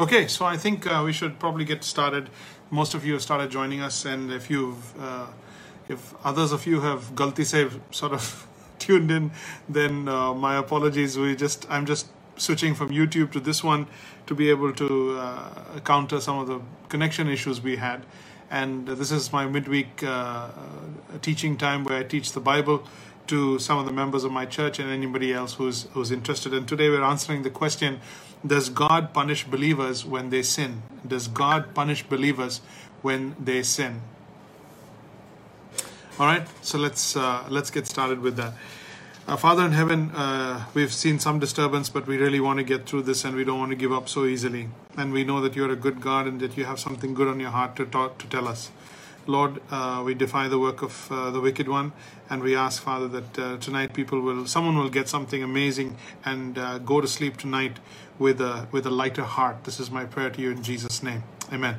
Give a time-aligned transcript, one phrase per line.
[0.00, 2.30] Okay, so I think uh, we should probably get started.
[2.70, 5.26] Most of you have started joining us, and if you've, uh,
[5.88, 8.46] if others of you have galti se sort of
[8.78, 9.32] tuned in,
[9.68, 11.18] then uh, my apologies.
[11.18, 12.06] We just, I'm just
[12.36, 13.88] switching from YouTube to this one
[14.28, 18.06] to be able to uh, counter some of the connection issues we had.
[18.52, 20.50] And this is my midweek uh,
[21.22, 22.84] teaching time where I teach the Bible
[23.28, 26.52] to some of the members of my church and anybody else who's who's interested.
[26.52, 28.00] And today we're answering the question
[28.46, 30.82] does God punish believers when they sin?
[31.06, 32.60] Does God punish believers
[33.02, 34.00] when they sin?
[36.18, 38.54] All right, so let's uh, let's get started with that.
[39.26, 42.86] Uh, Father in heaven, uh, we've seen some disturbance, but we really want to get
[42.86, 44.68] through this, and we don't want to give up so easily.
[44.96, 47.38] And we know that you're a good God, and that you have something good on
[47.38, 48.70] your heart to talk to tell us.
[49.26, 51.92] Lord, uh, we defy the work of uh, the wicked one,
[52.30, 56.58] and we ask, Father, that uh, tonight people will, someone will get something amazing and
[56.58, 57.78] uh, go to sleep tonight
[58.18, 59.64] with a with a lighter heart.
[59.64, 61.22] This is my prayer to you in Jesus' name,
[61.52, 61.76] Amen.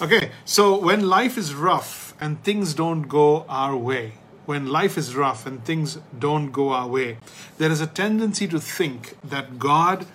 [0.00, 4.14] Okay, so when life is rough and things don't go our way,
[4.46, 7.18] when life is rough and things don't go our way,
[7.58, 10.06] there is a tendency to think that God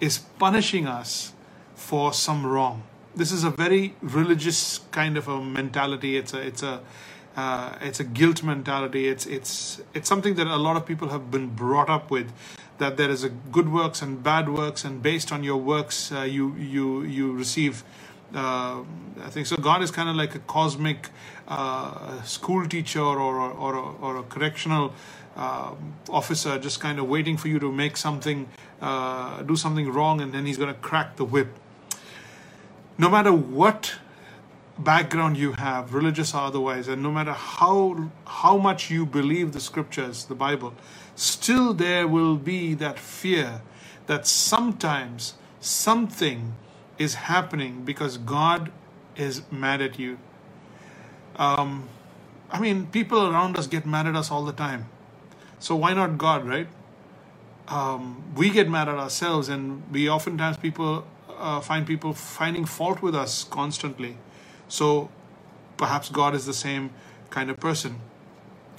[0.00, 1.32] is punishing us
[1.74, 2.82] for some wrong
[3.16, 6.16] this is a very religious kind of a mentality.
[6.18, 6.80] It's a it's a
[7.36, 9.08] uh, it's a guilt mentality.
[9.08, 12.32] It's it's it's something that a lot of people have been brought up with.
[12.78, 16.22] That there is a good works and bad works, and based on your works, uh,
[16.22, 17.84] you you you receive.
[18.34, 18.82] Uh,
[19.22, 19.56] I think so.
[19.56, 21.10] God is kind of like a cosmic
[21.48, 24.92] uh, school teacher or or or, or a correctional
[25.36, 25.72] uh,
[26.10, 28.48] officer, just kind of waiting for you to make something,
[28.80, 31.48] uh, do something wrong, and then he's going to crack the whip
[32.98, 33.96] no matter what
[34.78, 39.60] background you have, religious or otherwise, and no matter how how much you believe the
[39.60, 40.74] scriptures, the Bible,
[41.14, 43.62] still there will be that fear
[44.06, 46.54] that sometimes something
[46.98, 48.70] is happening because God
[49.16, 50.18] is mad at you.
[51.36, 51.88] Um,
[52.50, 54.88] I mean, people around us get mad at us all the time.
[55.58, 56.68] So why not God, right?
[57.68, 61.06] Um, we get mad at ourselves, and we oftentimes people
[61.36, 64.16] uh, find people finding fault with us constantly.
[64.68, 65.08] So
[65.76, 66.90] perhaps God is the same
[67.30, 68.00] kind of person.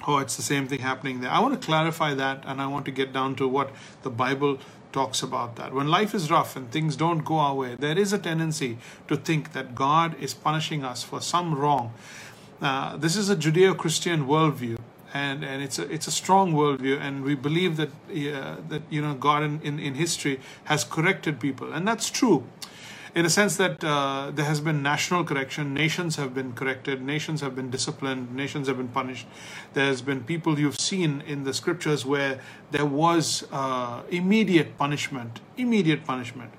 [0.07, 1.31] Oh, it's the same thing happening there.
[1.31, 3.71] I want to clarify that and I want to get down to what
[4.03, 4.59] the Bible
[4.93, 5.73] talks about that.
[5.73, 8.77] When life is rough and things don't go our way, there is a tendency
[9.07, 11.93] to think that God is punishing us for some wrong.
[12.61, 14.77] Uh, this is a Judeo Christian worldview
[15.13, 19.01] and and it's a it's a strong worldview, and we believe that uh, that you
[19.01, 22.43] know God in, in, in history has corrected people, and that's true.
[23.17, 27.41] In a sense that uh, there has been national correction, nations have been corrected, nations
[27.41, 29.25] have been disciplined, nations have been punished.
[29.73, 32.39] There's been people you've seen in the scriptures where
[32.69, 36.51] there was uh, immediate punishment, immediate punishment.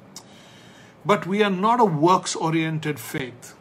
[1.07, 3.55] But we are not a works oriented faith.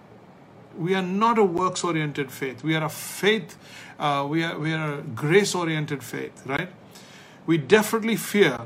[0.75, 2.63] We are not a works oriented faith.
[2.63, 3.57] We are a faith
[3.99, 6.69] uh, we are we are a grace oriented faith, right?
[7.45, 8.59] We definitely fear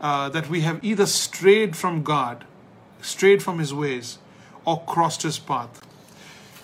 [0.00, 2.46] uh, that we have either strayed from God,
[3.02, 4.18] strayed from His ways,
[4.64, 5.80] or crossed His path.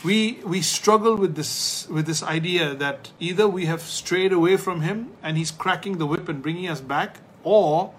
[0.05, 4.83] We we struggle with this with this idea that either we have strayed away from
[4.83, 7.93] Him and He's cracking the whip and bringing us back, or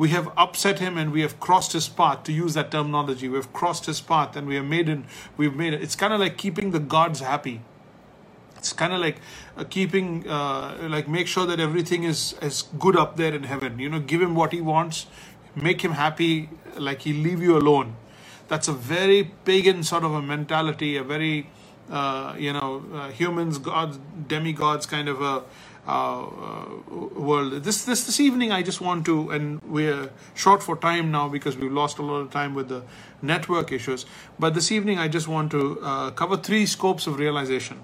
[0.00, 3.28] we have upset him and we have crossed his path to use that terminology.
[3.28, 5.00] We've crossed his path and we have made it
[5.36, 5.82] we've made it.
[5.82, 7.60] It's kind of like keeping the gods happy.
[8.56, 9.20] It's kind of like
[9.58, 13.78] uh, keeping uh, like make sure that everything is is good up there in heaven.
[13.78, 15.04] You know give him what he wants
[15.54, 17.96] make him happy like he leave you alone
[18.48, 21.46] that's a very pagan sort of a mentality a very
[21.90, 25.42] uh, you know uh, humans gods demigods kind of a
[25.88, 26.64] uh, uh,
[27.16, 31.28] world this this this evening i just want to and we're short for time now
[31.28, 32.82] because we've lost a lot of time with the
[33.22, 34.06] network issues
[34.38, 35.76] but this evening i just want to
[36.14, 37.82] cover three scopes of realization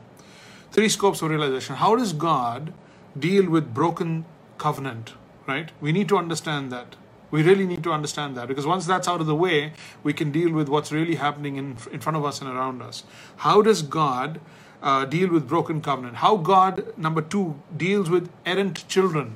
[0.72, 1.76] Three scopes of realization.
[1.76, 2.72] How does God
[3.19, 4.26] deal with broken
[4.59, 5.15] covenant?
[5.47, 5.71] Right?
[5.81, 6.97] We need to understand that.
[7.31, 10.31] We really need to understand that because once that's out of the way, we can
[10.31, 13.05] deal with what's really happening in, in front of us and around us.
[13.38, 14.40] How does God
[14.82, 16.17] uh, deal with broken covenant?
[16.17, 19.34] How God, number two, deals with errant children?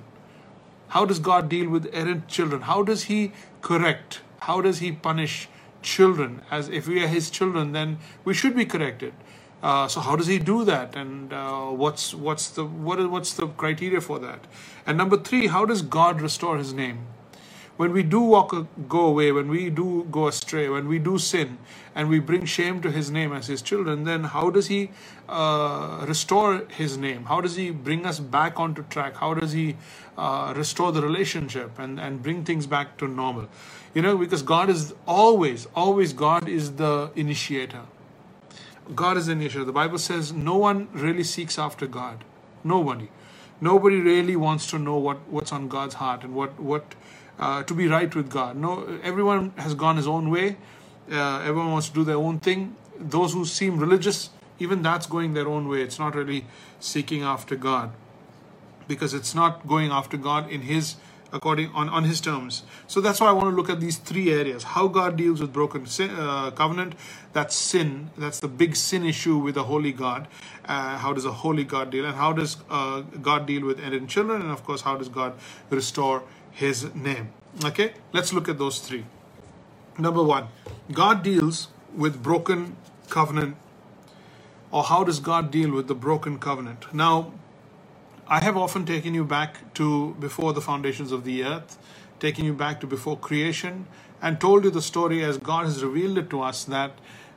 [0.88, 2.62] How does God deal with errant children?
[2.62, 3.32] How does He
[3.62, 4.20] correct?
[4.40, 5.48] How does He punish
[5.82, 6.42] children?
[6.50, 9.14] As if we are His children, then we should be corrected.
[9.62, 13.34] Uh, so how does he do that, and uh, what's what's the what is what's
[13.34, 14.46] the criteria for that?
[14.86, 17.06] And number three, how does God restore His name?
[17.80, 18.50] When we do walk
[18.88, 21.56] go away, when we do go astray, when we do sin,
[21.94, 24.90] and we bring shame to His name as His children, then how does He
[25.26, 27.24] uh, restore His name?
[27.24, 29.16] How does He bring us back onto track?
[29.16, 29.76] How does He
[30.18, 33.48] uh, restore the relationship and and bring things back to normal?
[33.94, 36.92] You know, because God is always, always God is the
[37.24, 37.84] initiator.
[39.06, 39.64] God is the initiator.
[39.64, 42.28] The Bible says no one really seeks after God.
[42.74, 43.08] Nobody.
[43.62, 46.94] Nobody really wants to know what, what's on God's heart and what, what
[47.40, 48.56] uh, to be right with God.
[48.56, 50.56] No, everyone has gone his own way.
[51.10, 52.76] Uh, everyone wants to do their own thing.
[52.98, 55.82] Those who seem religious, even that's going their own way.
[55.82, 56.44] It's not really
[56.78, 57.90] seeking after God
[58.86, 60.96] because it's not going after God in His
[61.32, 62.62] according on, on his terms.
[62.86, 65.52] So that's why I want to look at these three areas: how God deals with
[65.52, 66.94] broken sin, uh, covenant,
[67.32, 70.26] that's sin, that's the big sin issue with a holy God.
[70.64, 74.06] Uh, how does a holy God deal, and how does uh, God deal with erring
[74.06, 75.34] children, and of course, how does God
[75.70, 77.32] restore His name?
[77.64, 79.04] Okay, let's look at those three.
[79.98, 80.48] Number one,
[80.92, 82.76] God deals with broken
[83.08, 83.56] covenant,
[84.70, 86.92] or how does God deal with the broken covenant?
[86.94, 87.32] Now,
[88.28, 91.76] I have often taken you back to before the foundations of the earth,
[92.20, 93.86] taken you back to before creation,
[94.22, 96.92] and told you the story as God has revealed it to us that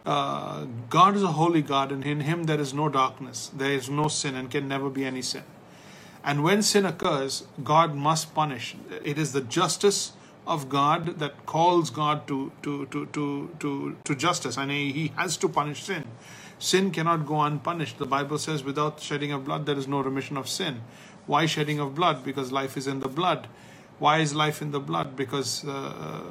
[0.05, 3.89] uh, God is a holy God, and in Him there is no darkness, there is
[3.89, 5.43] no sin, and can never be any sin.
[6.23, 8.75] And when sin occurs, God must punish.
[9.03, 10.13] It is the justice
[10.45, 15.37] of God that calls God to to to to to, to justice, and He has
[15.37, 16.05] to punish sin.
[16.59, 17.97] Sin cannot go unpunished.
[17.97, 20.81] The Bible says, without shedding of blood, there is no remission of sin.
[21.25, 22.23] Why shedding of blood?
[22.23, 23.47] Because life is in the blood.
[23.99, 25.15] Why is life in the blood?
[25.15, 26.21] Because, uh,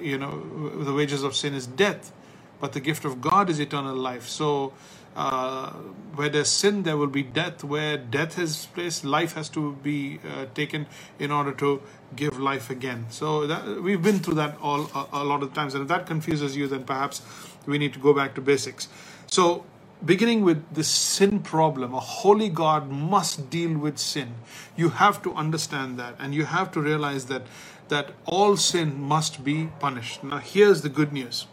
[0.00, 2.12] you know, the wages of sin is death,
[2.60, 4.28] but the gift of God is eternal life.
[4.28, 4.72] So,
[5.20, 5.70] uh,
[6.16, 7.62] where there's sin, there will be death.
[7.62, 10.86] Where death is placed, life has to be uh, taken
[11.18, 11.82] in order to
[12.16, 13.06] give life again.
[13.10, 16.06] So that, we've been through that all a, a lot of times, and if that
[16.06, 17.20] confuses you, then perhaps
[17.66, 18.88] we need to go back to basics.
[19.26, 19.64] So
[20.04, 24.34] beginning with the sin problem, a holy God must deal with sin.
[24.74, 27.42] You have to understand that, and you have to realize that
[27.88, 30.22] that all sin must be punished.
[30.24, 31.46] Now, here's the good news.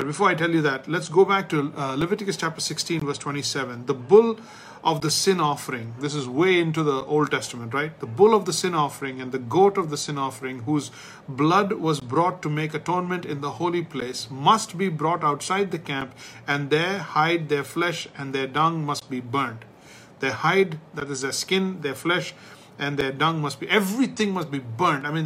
[0.00, 3.18] But before I tell you that, let's go back to uh, Leviticus chapter 16, verse
[3.18, 3.84] 27.
[3.84, 4.40] The bull
[4.82, 8.00] of the sin offering, this is way into the Old Testament, right?
[8.00, 10.90] The bull of the sin offering and the goat of the sin offering, whose
[11.28, 15.78] blood was brought to make atonement in the holy place, must be brought outside the
[15.78, 16.14] camp,
[16.46, 19.66] and there hide their flesh, and their dung must be burnt.
[20.20, 22.32] Their hide, that is their skin, their flesh,
[22.80, 25.24] and their dung must be everything must be burnt i mean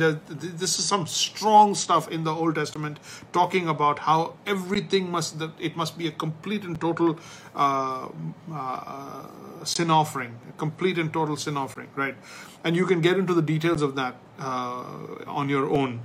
[0.62, 2.98] this is some strong stuff in the old testament
[3.32, 7.18] talking about how everything must it must be a complete and total
[7.54, 8.08] uh,
[8.52, 9.26] uh,
[9.64, 12.16] sin offering a complete and total sin offering right?
[12.62, 14.84] And you can get into the details of that uh,
[15.26, 16.00] on your own.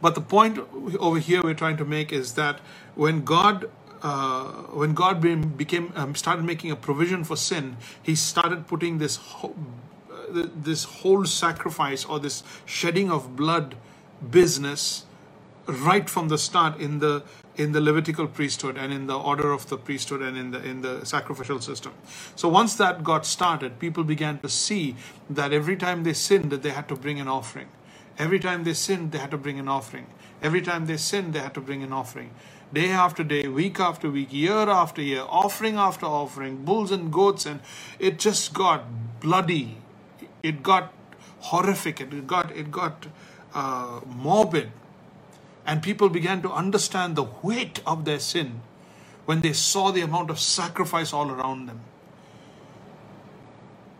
[0.00, 0.58] But the point
[0.98, 2.60] over here we're trying to make is that
[2.94, 3.70] when god
[4.02, 5.20] uh, when God
[5.56, 9.20] became um, started making a provision for sin, He started putting this
[10.32, 13.74] this whole sacrifice or this shedding of blood
[14.30, 15.04] business
[15.66, 17.22] right from the start in the
[17.56, 20.80] in the Levitical priesthood and in the order of the priesthood and in the in
[20.80, 21.92] the sacrificial system.
[22.34, 24.96] So once that got started, people began to see
[25.28, 27.68] that every time they sinned, they had to bring an offering.
[28.18, 30.06] Every time they sinned, they had to bring an offering.
[30.42, 32.30] Every time they sinned, they had to bring an offering.
[32.72, 37.44] Day after day, week after week, year after year, offering after offering, bulls and goats,
[37.46, 37.60] and
[37.98, 38.84] it just got
[39.20, 39.76] bloody
[40.42, 40.92] it got
[41.40, 42.00] horrific.
[42.00, 43.06] It got it got
[43.54, 44.70] uh, morbid,
[45.66, 48.60] and people began to understand the weight of their sin
[49.24, 51.80] when they saw the amount of sacrifice all around them.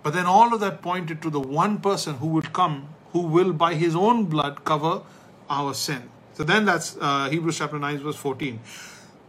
[0.03, 3.53] But then all of that pointed to the one person who would come, who will
[3.53, 5.03] by his own blood cover
[5.49, 6.11] our sin.
[6.35, 8.59] So then that's uh, Hebrews chapter 9, verse 14.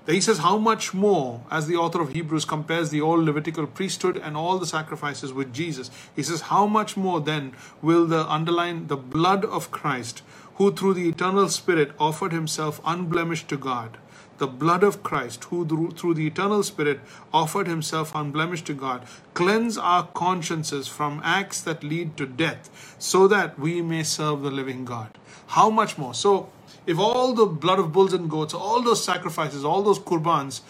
[0.05, 4.17] He says, How much more, as the author of Hebrews compares the old Levitical priesthood
[4.17, 8.87] and all the sacrifices with Jesus, he says, How much more then will the underline
[8.87, 10.21] the blood of Christ,
[10.55, 13.97] who through the eternal Spirit offered himself unblemished to God?
[14.39, 16.99] The blood of Christ, who through the eternal Spirit
[17.33, 23.27] offered himself unblemished to God, cleanse our consciences from acts that lead to death, so
[23.29, 25.17] that we may serve the living God.
[25.47, 26.13] How much more?
[26.13, 26.49] So,
[26.85, 30.61] if all the blood of bulls and goats, all those sacrifices, all those qurbans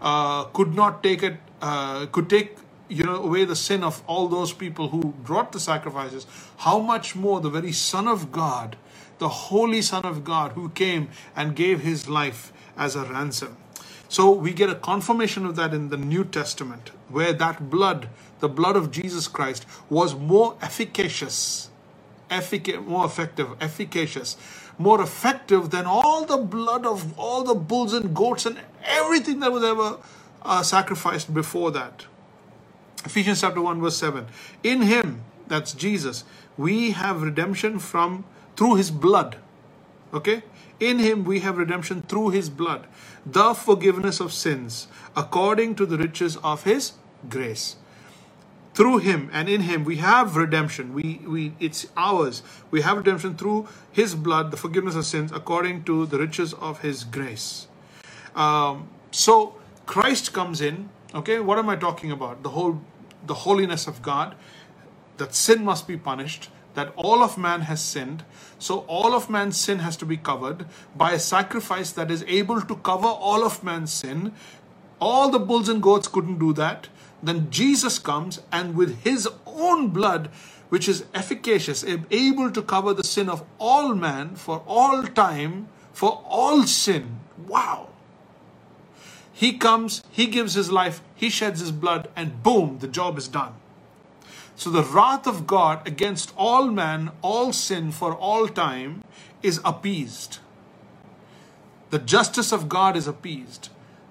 [0.00, 2.56] uh, could not take it, uh, could take
[2.88, 6.26] you know away the sin of all those people who brought the sacrifices,
[6.58, 8.76] how much more the very Son of God,
[9.18, 13.56] the Holy Son of God, who came and gave His life as a ransom.
[14.08, 18.10] So we get a confirmation of that in the New Testament, where that blood,
[18.40, 21.70] the blood of Jesus Christ, was more efficacious
[22.32, 24.36] effic- more effective, efficacious,
[24.78, 29.52] more effective than all the blood of all the bulls and goats and everything that
[29.52, 29.98] was ever
[30.42, 32.06] uh, sacrificed before that.
[33.04, 34.26] Ephesians chapter 1 verse 7.
[34.62, 36.24] In him, that's Jesus,
[36.56, 38.24] we have redemption from
[38.56, 39.36] through his blood.
[40.14, 40.42] Okay?
[40.78, 42.86] In him we have redemption through his blood,
[43.24, 46.92] the forgiveness of sins, according to the riches of his
[47.28, 47.76] grace.
[48.74, 50.94] Through him and in him we have redemption.
[50.94, 52.42] We we it's ours.
[52.70, 56.80] We have redemption through his blood, the forgiveness of sins, according to the riches of
[56.80, 57.66] his grace.
[58.34, 60.88] Um, so Christ comes in.
[61.14, 62.42] Okay, what am I talking about?
[62.42, 62.80] The whole
[63.26, 64.34] the holiness of God,
[65.18, 68.24] that sin must be punished, that all of man has sinned.
[68.58, 72.60] So all of man's sin has to be covered by a sacrifice that is able
[72.62, 74.32] to cover all of man's sin.
[74.98, 76.88] All the bulls and goats couldn't do that.
[77.22, 80.30] Then Jesus comes and with his own blood,
[80.70, 86.22] which is efficacious, able to cover the sin of all man for all time, for
[86.26, 87.20] all sin.
[87.46, 87.88] Wow.
[89.32, 93.28] He comes, he gives his life, he sheds his blood, and boom, the job is
[93.28, 93.54] done.
[94.56, 99.02] So the wrath of God against all man, all sin for all time
[99.42, 100.38] is appeased.
[101.90, 103.68] The justice of God is appeased.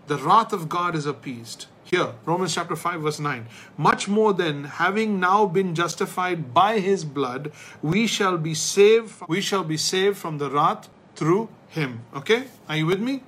[0.08, 1.68] The wrath of God is appeased.
[1.91, 3.48] Here, Romans chapter 5, verse 9.
[3.77, 9.41] Much more than having now been justified by his blood, we shall be saved, we
[9.41, 12.05] shall be saved from the wrath through him.
[12.15, 12.45] Okay?
[12.69, 13.24] Are you with me?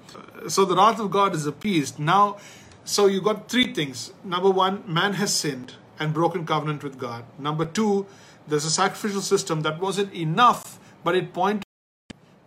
[0.48, 2.00] So the wrath of God is appeased.
[2.00, 2.38] Now,
[2.86, 4.14] so you got three things.
[4.24, 7.26] Number one, man has sinned and broken covenant with God.
[7.38, 8.06] Number two,
[8.48, 11.66] there's a sacrificial system that wasn't enough, but it pointed.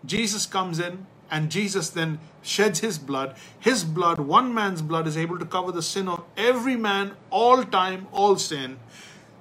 [0.06, 3.36] Jesus comes in and Jesus then sheds his blood.
[3.58, 7.64] His blood, one man's blood, is able to cover the sin of every man, all
[7.64, 8.78] time, all sin.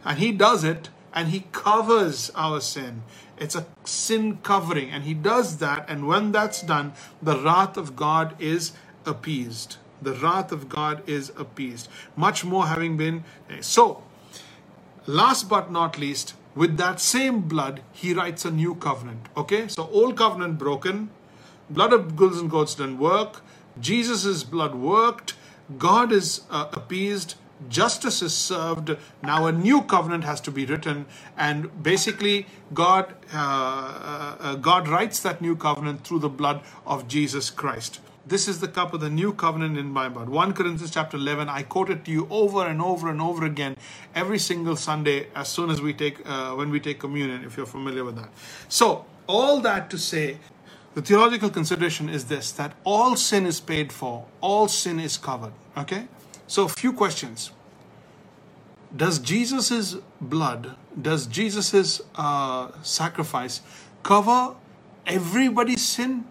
[0.04, 3.04] And he does it and he covers our sin.
[3.38, 5.86] It's a sin covering, and he does that.
[5.89, 8.74] And when that's done, the wrath of God is
[9.06, 11.89] appeased the wrath of God is appeased.
[12.15, 13.24] Much more having been.
[13.50, 14.04] Eh, so,
[15.06, 19.27] last but not least, with that same blood, he writes a new covenant.
[19.36, 21.10] Okay, so old covenant broken,
[21.69, 23.41] blood of bulls and goats didn't work,
[23.79, 25.36] Jesus' blood worked,
[25.77, 27.36] God is uh, appeased,
[27.69, 28.95] justice is served.
[29.24, 31.05] Now a new covenant has to be written,
[31.38, 37.07] and basically God uh, uh, uh God writes that new covenant through the blood of
[37.07, 38.00] Jesus Christ.
[38.27, 40.29] This is the cup of the new covenant in my blood.
[40.29, 41.48] 1 Corinthians chapter 11.
[41.48, 43.77] I quote it to you over and over and over again
[44.15, 47.67] every single Sunday as soon as we take, uh, when we take communion, if you're
[47.67, 48.29] familiar with that.
[48.67, 50.38] So, all that to say,
[50.96, 55.52] the theological consideration is this that all sin is paid for, all sin is covered.
[55.78, 56.08] Okay?
[56.48, 57.52] So, a few questions.
[58.96, 63.62] Does Jesus' blood, does Jesus' uh, sacrifice
[64.04, 64.56] cover
[65.06, 66.24] everybody's sin?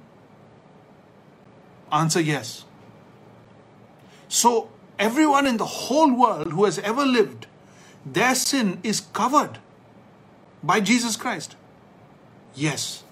[1.93, 2.65] Answer yes.
[4.29, 7.47] So, everyone in the whole world who has ever lived,
[8.07, 9.59] their sin is covered
[10.63, 11.55] by Jesus Christ.
[12.55, 13.04] Yes.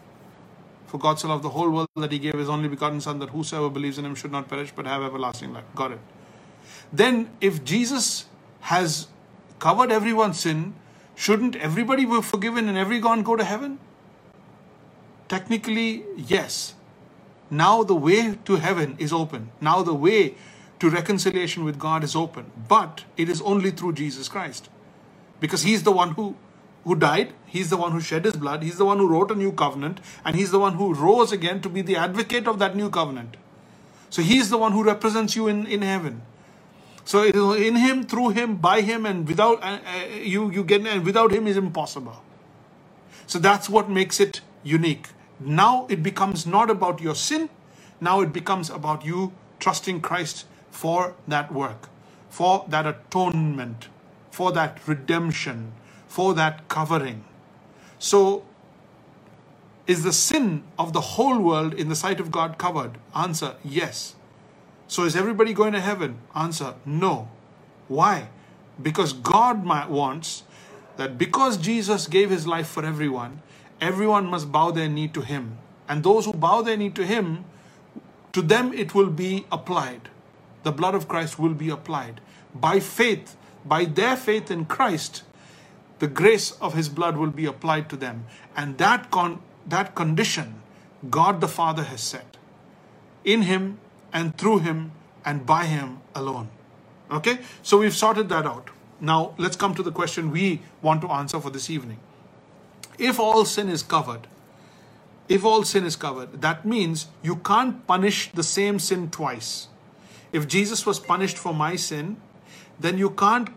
[0.93, 3.31] For God so loved the whole world that He gave His only begotten Son, that
[3.31, 5.65] whosoever believes in Him should not perish but have everlasting life.
[5.75, 6.01] Got it.
[6.93, 8.27] Then, if Jesus
[8.61, 9.07] has
[9.59, 10.75] covered everyone's sin,
[11.15, 13.79] shouldn't everybody be forgiven and everyone go to heaven?
[15.29, 16.75] Technically, yes.
[17.51, 19.51] Now the way to heaven is open.
[19.63, 20.35] Now the way
[20.79, 22.51] to reconciliation with God is open.
[22.69, 24.69] But it is only through Jesus Christ.
[25.41, 26.37] Because He's the one who,
[26.85, 29.35] who died, He's the one who shed His blood, He's the one who wrote a
[29.35, 32.75] new covenant, and He's the one who rose again to be the advocate of that
[32.77, 33.37] new covenant.
[34.11, 36.23] So He's the one who represents you in, in heaven.
[37.05, 40.65] So it is in Him, through Him, by Him, and without uh, uh, you you
[40.65, 42.23] get and without Him is impossible.
[43.27, 45.09] So that's what makes it unique.
[45.41, 47.49] Now it becomes not about your sin,
[48.01, 51.89] now it becomes about you trusting Christ for that work,
[52.31, 53.89] for that atonement,
[54.31, 55.73] for that redemption,
[56.12, 57.25] for that covering.
[57.99, 58.45] So,
[59.87, 62.99] is the sin of the whole world in the sight of God covered?
[63.16, 64.14] Answer yes.
[64.88, 66.19] So, is everybody going to heaven?
[66.35, 67.31] Answer no.
[67.88, 68.28] Why?
[68.81, 70.42] Because God wants
[70.99, 73.40] that because Jesus gave his life for everyone,
[73.81, 75.57] everyone must bow their knee to him.
[75.88, 77.47] And those who bow their knee to him,
[78.35, 80.11] to them it will be applied.
[80.62, 82.21] The blood of Christ will be applied.
[82.54, 85.23] By faith, by their faith in Christ,
[86.03, 88.27] the grace of his blood will be applied to them.
[88.57, 90.61] And that, con- that condition,
[91.09, 92.37] God the Father has set
[93.25, 93.79] in him
[94.13, 94.91] and through him
[95.25, 96.49] and by him alone.
[97.09, 97.39] Okay?
[97.63, 98.71] So we've sorted that out.
[99.01, 102.01] Now let's come to the question we want to answer for this evening.
[102.99, 104.27] if all sin is covered,
[105.29, 109.69] if all sin is covered, that means you can't punish the same sin twice.
[110.33, 112.17] If Jesus was punished for my sin,
[112.79, 113.51] then you can't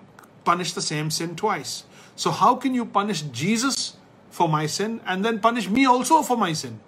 [0.43, 1.83] punish the same sin twice.
[2.15, 3.97] So, how can you punish Jesus
[4.29, 6.79] for my sin and then punish me also for my sin?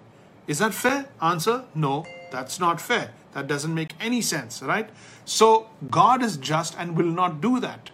[0.46, 1.08] Is that fair?
[1.20, 3.12] Answer no, that's not fair.
[3.34, 4.88] That doesn't make any sense, right?
[5.24, 7.90] So, God is just and will not do that.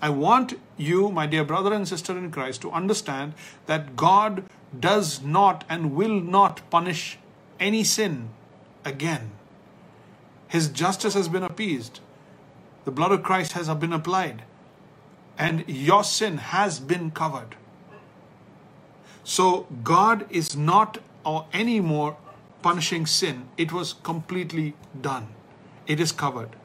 [0.00, 3.34] I want you, my dear brother and sister in Christ, to understand
[3.66, 4.44] that God
[4.78, 7.18] does not and will not punish
[7.58, 8.30] any sin
[8.84, 9.32] again.
[10.46, 12.00] His justice has been appeased.
[12.84, 14.44] The blood of Christ has been applied.
[15.38, 17.54] And your sin has been covered.
[19.22, 22.16] So God is not or anymore
[22.62, 23.48] punishing sin.
[23.56, 25.28] It was completely done.
[25.86, 26.56] It is covered.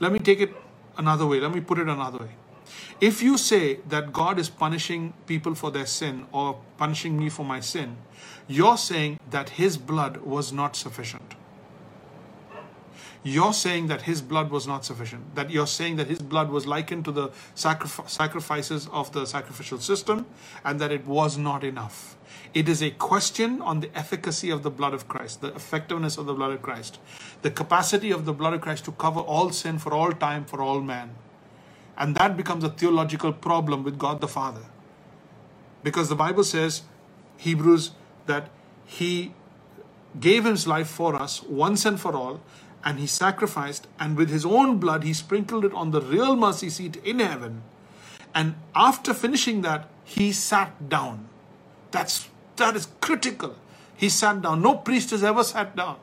[0.00, 0.54] Let me take it
[0.96, 1.40] another way.
[1.40, 2.30] Let me put it another way.
[3.00, 7.44] If you say that God is punishing people for their sin or punishing me for
[7.44, 7.96] my sin,
[8.46, 11.34] you're saying that His blood was not sufficient.
[13.22, 15.34] You're saying that His blood was not sufficient.
[15.34, 19.78] That you're saying that His blood was likened to the sacrif- sacrifices of the sacrificial
[19.78, 20.26] system
[20.64, 22.16] and that it was not enough.
[22.54, 26.26] It is a question on the efficacy of the blood of Christ, the effectiveness of
[26.26, 26.98] the blood of Christ,
[27.42, 30.62] the capacity of the blood of Christ to cover all sin for all time, for
[30.62, 31.10] all man.
[31.96, 34.62] And that becomes a theological problem with God the Father.
[35.82, 36.82] Because the Bible says,
[37.36, 37.90] Hebrews,
[38.26, 38.48] that
[38.86, 39.34] He
[40.18, 42.40] gave His life for us once and for all,
[42.84, 46.70] and He sacrificed, and with His own blood, He sprinkled it on the real mercy
[46.70, 47.62] seat in heaven.
[48.34, 51.28] And after finishing that, He sat down.
[51.90, 53.56] That's that is critical.
[53.96, 54.62] He sat down.
[54.62, 55.96] No priest has ever sat down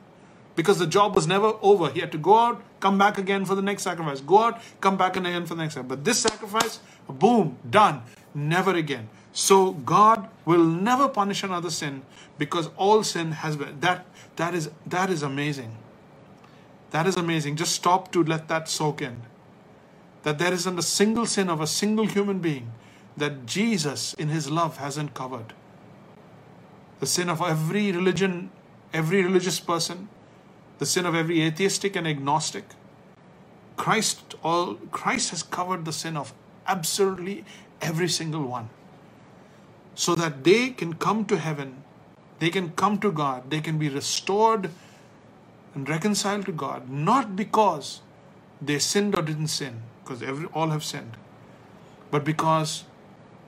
[0.55, 1.89] because the job was never over.
[1.89, 4.21] He had to go out, come back again for the next sacrifice.
[4.21, 5.97] Go out, come back again for the next sacrifice.
[5.97, 8.01] But this sacrifice, boom, done.
[8.33, 9.09] Never again.
[9.31, 12.03] So God will never punish another sin
[12.37, 14.05] because all sin has been that
[14.37, 15.75] that is that is amazing.
[16.95, 17.57] That is amazing.
[17.57, 19.23] Just stop to let that soak in.
[20.23, 22.71] That there isn't a single sin of a single human being
[23.17, 25.51] that Jesus in his love hasn't covered.
[27.01, 28.49] The sin of every religion,
[28.93, 30.07] every religious person,
[30.77, 32.63] the sin of every atheistic and agnostic.
[33.75, 36.33] Christ all Christ has covered the sin of
[36.65, 37.43] absolutely
[37.81, 38.69] every single one.
[39.95, 41.83] So that they can come to heaven,
[42.39, 44.69] they can come to God, they can be restored
[45.75, 48.01] and reconciled to God, not because
[48.61, 51.17] they sinned or didn't sin, because every all have sinned,
[52.09, 52.85] but because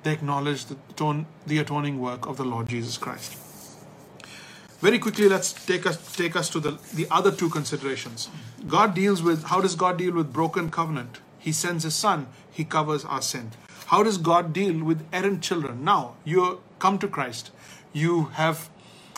[0.03, 0.77] they acknowledge the,
[1.47, 3.37] the atoning work of the Lord Jesus Christ.
[4.79, 8.29] Very quickly, let's take us take us to the, the other two considerations.
[8.67, 11.19] God deals with how does God deal with broken covenant?
[11.39, 13.51] He sends his son, he covers our sin.
[13.87, 15.83] How does God deal with errant children?
[15.83, 17.49] Now you come to Christ,
[17.91, 18.69] you have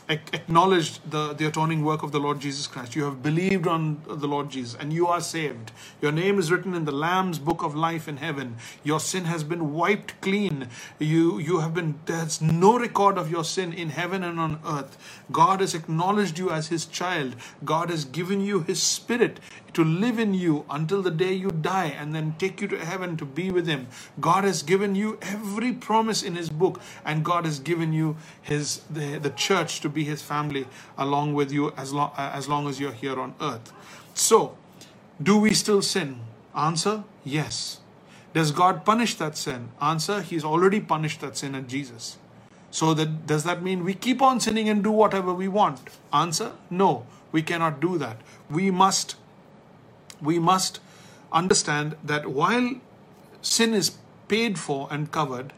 [0.09, 2.95] acknowledged the, the atoning work of the Lord Jesus Christ.
[2.95, 5.71] You have believed on the Lord Jesus and you are saved.
[6.01, 8.57] Your name is written in the Lamb's book of life in heaven.
[8.83, 10.67] Your sin has been wiped clean.
[10.97, 14.97] You, you have been, there's no record of your sin in heaven and on earth.
[15.31, 17.35] God has acknowledged you as his child.
[17.63, 19.39] God has given you his spirit
[19.73, 23.17] to live in you until the day you die and then take you to heaven
[23.17, 23.87] to be with him.
[24.19, 28.81] God has given you every promise in his book and God has given you his
[28.89, 32.79] the, the church to be his family along with you as long as long as
[32.79, 33.71] you're here on earth.
[34.13, 34.57] So,
[35.21, 36.21] do we still sin?
[36.55, 37.79] Answer: Yes.
[38.33, 39.69] Does God punish that sin?
[39.81, 42.17] Answer: He's already punished that sin in Jesus.
[42.71, 45.79] So that does that mean we keep on sinning and do whatever we want?
[46.13, 48.21] Answer: No, we cannot do that.
[48.49, 49.15] We must
[50.21, 50.79] we must
[51.31, 52.75] understand that while
[53.41, 55.53] sin is paid for and covered,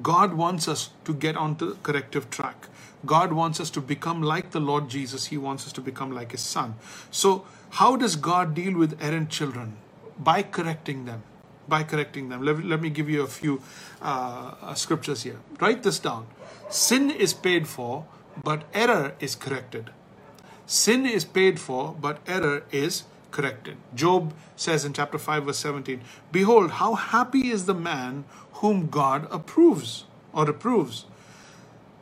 [0.00, 2.68] God wants us to get onto the corrective track.
[3.04, 5.26] God wants us to become like the Lord Jesus.
[5.26, 6.74] He wants us to become like His Son.
[7.10, 9.76] So, how does God deal with errant children?
[10.18, 11.22] By correcting them.
[11.68, 12.42] By correcting them.
[12.42, 13.62] Let, let me give you a few
[14.00, 15.38] uh, uh scriptures here.
[15.60, 16.26] Write this down.
[16.70, 18.06] Sin is paid for,
[18.42, 19.90] but error is corrected.
[20.66, 23.76] Sin is paid for, but error is corrected.
[23.94, 29.26] Job says in chapter 5, verse 17, Behold, how happy is the man whom God
[29.30, 31.06] approves or reproves.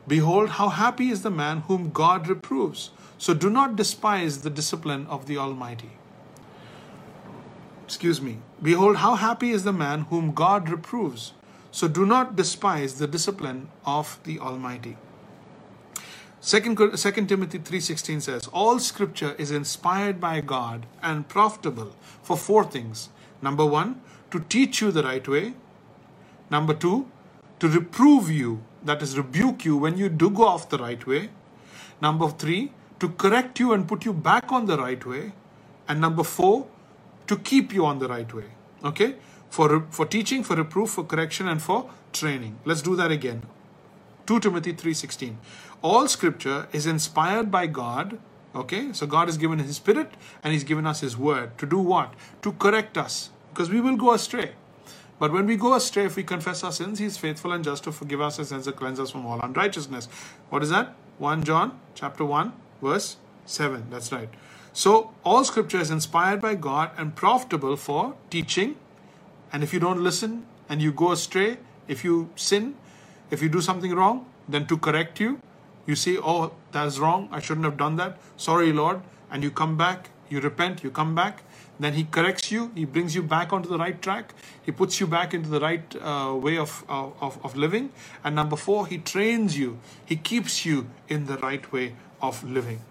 [0.07, 2.91] Behold, how happy is the man whom God reproves.
[3.17, 5.91] So do not despise the discipline of the Almighty.
[7.85, 8.39] Excuse me.
[8.61, 11.33] Behold, how happy is the man whom God reproves.
[11.71, 14.97] So do not despise the discipline of the Almighty.
[16.43, 22.63] Second, 2 Timothy 3.16 says, All scripture is inspired by God and profitable for four
[22.63, 23.09] things.
[23.43, 24.01] Number one,
[24.31, 25.53] to teach you the right way.
[26.49, 27.07] Number two,
[27.59, 31.29] to reprove you, that is, rebuke you when you do go off the right way.
[32.01, 35.33] Number three, to correct you and put you back on the right way.
[35.87, 36.65] And number four,
[37.27, 38.45] to keep you on the right way.
[38.83, 39.13] Okay?
[39.51, 42.57] For, for teaching, for reproof, for correction, and for training.
[42.65, 43.43] Let's do that again.
[44.27, 45.35] 2 Timothy 3:16.
[45.81, 48.19] All scripture is inspired by God.
[48.53, 48.93] Okay?
[48.93, 50.11] So God has given his spirit
[50.43, 51.57] and he's given us his word.
[51.57, 52.13] To do what?
[52.41, 53.29] To correct us.
[53.49, 54.51] Because we will go astray.
[55.21, 57.83] But when we go astray, if we confess our sins, He is faithful and just
[57.83, 60.07] to forgive us our sins and cleanse us from all unrighteousness.
[60.49, 60.95] What is that?
[61.19, 63.85] 1 John chapter 1, verse 7.
[63.91, 64.29] That's right.
[64.73, 68.77] So all scripture is inspired by God and profitable for teaching.
[69.53, 72.73] And if you don't listen and you go astray, if you sin,
[73.29, 75.39] if you do something wrong, then to correct you,
[75.85, 77.29] you say, Oh, that is wrong.
[77.31, 78.17] I shouldn't have done that.
[78.37, 79.01] Sorry, Lord.
[79.31, 81.43] And you come back, you repent, you come back,
[81.79, 85.07] then he corrects you, he brings you back onto the right track, he puts you
[85.07, 87.91] back into the right uh, way of, of, of living.
[88.23, 92.81] And number four, he trains you, he keeps you in the right way of living.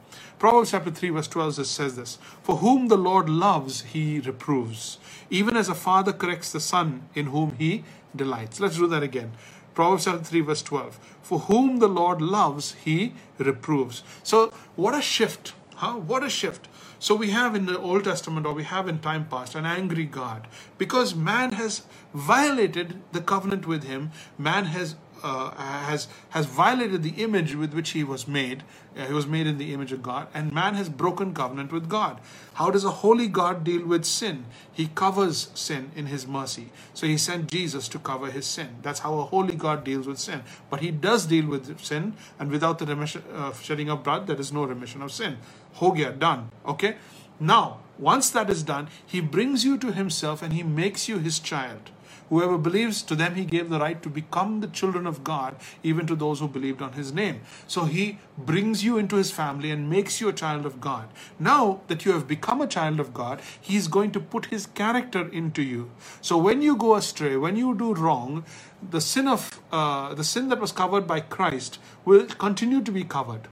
[0.40, 4.98] Proverbs chapter 3, verse 12 says this For whom the Lord loves, he reproves,
[5.31, 7.85] even as a father corrects the son in whom he
[8.16, 8.59] delights.
[8.59, 9.33] Let's do that again.
[9.74, 10.98] Proverbs chapter 3, verse 12.
[11.22, 14.02] For whom the Lord loves, he reproves.
[14.22, 15.54] So, what a shift!
[15.76, 15.94] Huh?
[15.94, 16.68] What a shift!
[17.02, 20.04] So we have in the Old Testament or we have in time past an angry
[20.04, 24.11] God because man has violated the covenant with him.
[24.37, 25.50] Man has uh,
[25.85, 28.62] has has violated the image with which he was made.
[28.96, 31.88] Uh, he was made in the image of God, and man has broken covenant with
[31.88, 32.20] God.
[32.54, 34.44] How does a holy God deal with sin?
[34.72, 36.70] He covers sin in His mercy.
[36.94, 38.76] So He sent Jesus to cover His sin.
[38.83, 40.42] That's how a holy God deals with sin.
[40.68, 44.40] But He does deal with sin, and without the remission, uh, shedding of blood, there
[44.40, 45.38] is no remission of sin.
[45.74, 46.50] Ho gaya, done.
[46.66, 46.96] Okay.
[47.38, 51.38] Now, once that is done, He brings you to Himself, and He makes you His
[51.38, 51.90] child.
[52.30, 56.06] Whoever believes, to them he gave the right to become the children of God, even
[56.06, 57.40] to those who believed on his name.
[57.66, 61.08] So he brings you into his family and makes you a child of God.
[61.38, 64.66] Now that you have become a child of God, he is going to put his
[64.66, 65.90] character into you.
[66.22, 68.44] So when you go astray, when you do wrong,
[68.90, 73.04] the sin of uh, the sin that was covered by Christ will continue to be
[73.04, 73.48] covered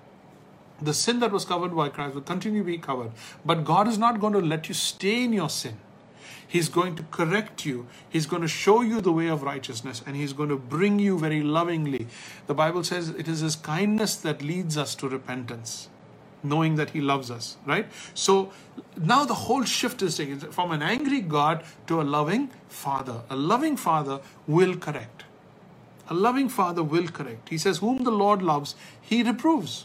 [0.80, 3.10] the sin that was covered by Christ will continue to be covered.
[3.44, 5.76] But God is not going to let you stay in your sin.
[6.48, 7.86] He's going to correct you.
[8.08, 11.18] He's going to show you the way of righteousness and He's going to bring you
[11.18, 12.08] very lovingly.
[12.46, 15.90] The Bible says it is His kindness that leads us to repentance,
[16.42, 17.86] knowing that He loves us, right?
[18.14, 18.50] So
[18.96, 23.20] now the whole shift is taken from an angry God to a loving Father.
[23.28, 25.24] A loving Father will correct.
[26.08, 27.50] A loving Father will correct.
[27.50, 29.84] He says, Whom the Lord loves, He reproves.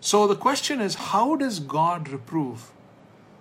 [0.00, 2.70] So the question is, how does God reprove?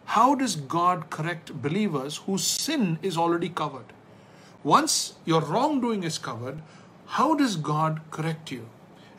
[0.08, 3.92] How does God correct believers whose sin is already covered?
[4.64, 6.62] Once your wrongdoing is covered,
[7.08, 8.70] how does God correct you?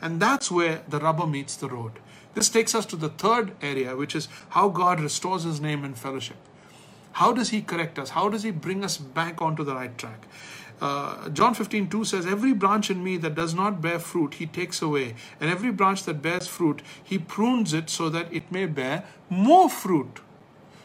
[0.01, 1.93] And that's where the rubber meets the road.
[2.33, 5.95] This takes us to the third area, which is how God restores His name and
[5.95, 6.37] fellowship.
[7.13, 8.09] How does He correct us?
[8.09, 10.25] How does He bring us back onto the right track?
[10.81, 14.47] Uh, John 15, 2 says, Every branch in me that does not bear fruit, he
[14.47, 15.15] takes away.
[15.39, 19.69] And every branch that bears fruit, he prunes it so that it may bear more
[19.69, 20.21] fruit.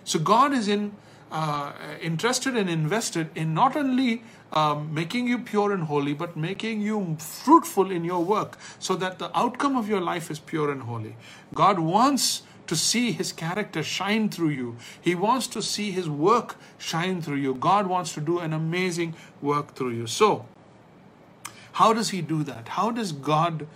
[0.05, 0.93] So God is in
[1.35, 6.81] uh, interested and invested in not only um, making you pure and holy, but making
[6.81, 10.83] you fruitful in your work so that the outcome of your life is pure and
[10.83, 11.17] holy.
[11.53, 16.57] God wants to see His character shine through you, He wants to see His work
[16.79, 17.55] shine through you.
[17.55, 20.07] God wants to do an amazing work through you.
[20.07, 20.47] So,
[21.73, 22.69] how does He do that?
[22.69, 23.67] How does God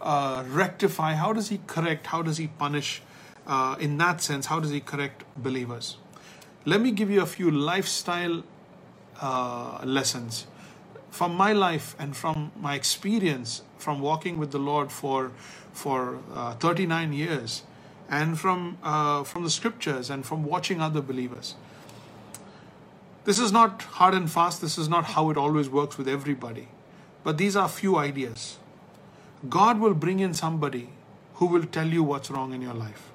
[0.00, 1.14] uh, rectify?
[1.14, 2.08] How does He correct?
[2.08, 3.02] How does He punish?
[3.46, 5.96] Uh, in that sense, how does he correct believers?
[6.64, 8.42] Let me give you a few lifestyle
[9.20, 10.46] uh, lessons
[11.10, 15.30] from my life and from my experience from walking with the Lord for
[15.72, 17.62] for uh, 39 years,
[18.08, 21.54] and from uh, from the scriptures and from watching other believers.
[23.24, 24.60] This is not hard and fast.
[24.60, 26.68] This is not how it always works with everybody,
[27.22, 28.58] but these are few ideas.
[29.48, 30.88] God will bring in somebody
[31.34, 33.10] who will tell you what's wrong in your life.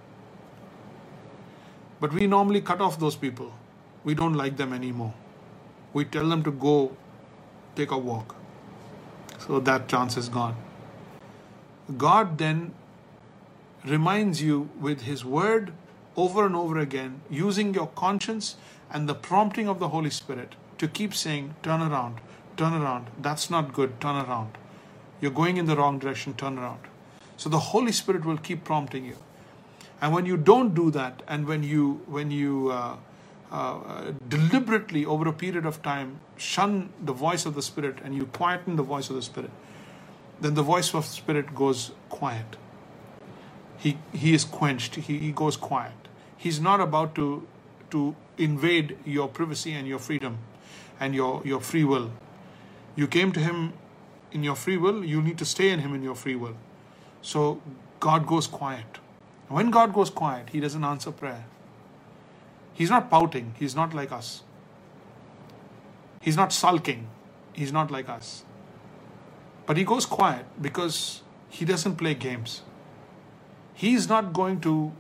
[1.99, 3.51] But we normally cut off those people.
[4.03, 5.13] We don't like them anymore.
[5.93, 6.95] We tell them to go
[7.75, 8.35] take a walk.
[9.39, 10.55] So that chance is gone.
[11.97, 12.73] God then
[13.85, 15.73] reminds you with His word
[16.15, 18.55] over and over again, using your conscience
[18.91, 22.17] and the prompting of the Holy Spirit to keep saying, Turn around,
[22.57, 23.07] turn around.
[23.21, 24.57] That's not good, turn around.
[25.21, 26.79] You're going in the wrong direction, turn around.
[27.37, 29.17] So the Holy Spirit will keep prompting you.
[30.01, 32.95] And when you don't do that, and when you when you uh,
[33.51, 38.25] uh, deliberately over a period of time shun the voice of the Spirit and you
[38.27, 39.51] quieten the voice of the Spirit,
[40.39, 42.57] then the voice of the Spirit goes quiet.
[43.77, 45.93] He, he is quenched, he, he goes quiet.
[46.37, 47.47] He's not about to,
[47.91, 50.37] to invade your privacy and your freedom
[50.99, 52.11] and your, your free will.
[52.95, 53.73] You came to Him
[54.31, 56.55] in your free will, you need to stay in Him in your free will.
[57.21, 57.61] So
[57.99, 58.99] God goes quiet.
[59.49, 61.45] When God goes quiet, He doesn't answer prayer.
[62.73, 64.43] He's not pouting, He's not like us.
[66.21, 67.07] He's not sulking,
[67.53, 68.45] He's not like us.
[69.65, 72.61] But He goes quiet because He doesn't play games.
[73.73, 74.91] He's not going to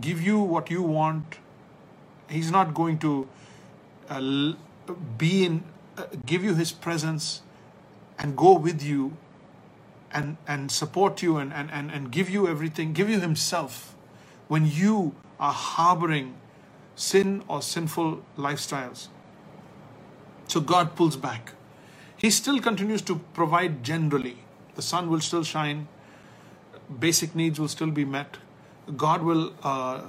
[0.00, 1.38] give you what you want.
[2.30, 3.28] He's not going to
[4.08, 4.52] uh,
[5.18, 5.64] be in,
[5.98, 7.42] uh, give you His presence
[8.18, 9.16] and go with you
[10.12, 13.94] and, and support you and, and, and, and give you everything, give you Himself
[14.48, 16.34] when you are harboring
[16.94, 19.08] sin or sinful lifestyles.
[20.48, 21.52] So God pulls back.
[22.16, 24.38] He still continues to provide generally.
[24.74, 25.88] The sun will still shine,
[27.00, 28.36] basic needs will still be met.
[28.96, 30.02] God will, uh,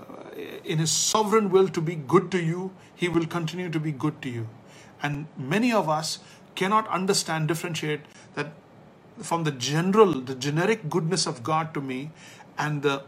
[0.64, 4.22] in His sovereign will to be good to you, He will continue to be good
[4.24, 4.48] to you.
[5.02, 6.20] And many of us
[6.56, 8.02] cannot understand, differentiate
[8.36, 8.54] that
[9.22, 12.12] from the general, the generic goodness of God to me
[12.58, 13.04] and the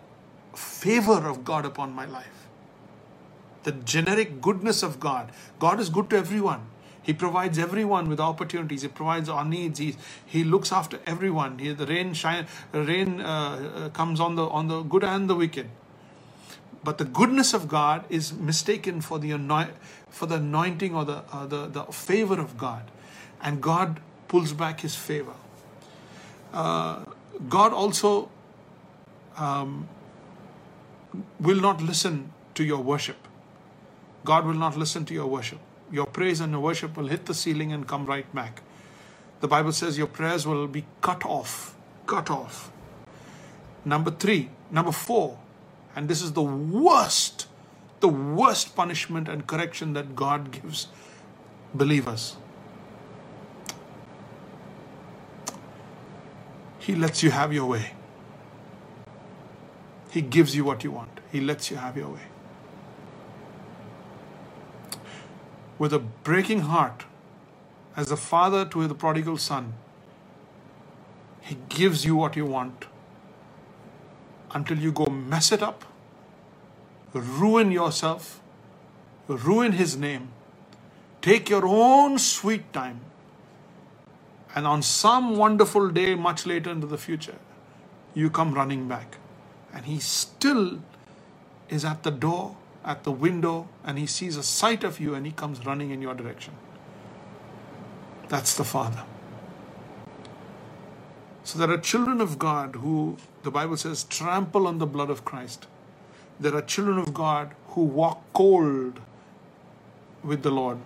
[0.55, 2.47] favor of God upon my life.
[3.63, 5.31] The generic goodness of God.
[5.59, 6.67] God is good to everyone.
[7.03, 8.83] He provides everyone with opportunities.
[8.83, 9.79] He provides our needs.
[9.79, 11.59] He, he looks after everyone.
[11.59, 15.35] He, the rain shine, rain uh, uh, comes on the on the good and the
[15.35, 15.69] wicked.
[16.83, 19.71] But the goodness of God is mistaken for the anoint,
[20.09, 22.91] for the anointing or the, uh, the the favor of God,
[23.41, 25.35] and God pulls back His favor.
[26.55, 28.29] God also
[29.37, 29.87] um,
[31.39, 33.17] will not listen to your worship.
[34.23, 35.59] God will not listen to your worship.
[35.91, 38.61] Your praise and your worship will hit the ceiling and come right back.
[39.41, 41.75] The Bible says your prayers will be cut off.
[42.07, 42.71] Cut off.
[43.83, 45.37] Number three, number four,
[45.95, 47.47] and this is the worst,
[47.99, 50.87] the worst punishment and correction that God gives
[51.73, 52.37] believers.
[56.85, 57.93] He lets you have your way.
[60.11, 61.19] He gives you what you want.
[61.31, 62.27] He lets you have your way.
[65.79, 67.05] With a breaking heart,
[67.97, 69.73] as a father to the prodigal son,
[71.41, 72.85] he gives you what you want
[74.53, 75.85] until you go mess it up,
[77.15, 78.41] ruin yourself,
[79.27, 80.27] ruin his name,
[81.23, 82.99] take your own sweet time
[84.55, 87.35] and on some wonderful day, much later into the future,
[88.13, 89.17] you come running back.
[89.73, 90.79] And he still
[91.69, 95.25] is at the door, at the window, and he sees a sight of you and
[95.25, 96.53] he comes running in your direction.
[98.29, 99.03] That's the Father.
[101.43, 105.25] So there are children of God who, the Bible says, trample on the blood of
[105.25, 105.67] Christ.
[106.39, 109.01] There are children of God who walk cold
[110.23, 110.77] with the Lord.